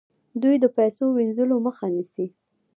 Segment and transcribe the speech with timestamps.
[0.41, 2.25] دوی د پیسو وینځلو مخه نیسي.